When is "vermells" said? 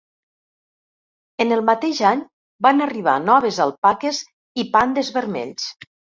5.21-5.71